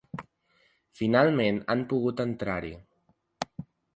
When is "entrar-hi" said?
2.25-2.75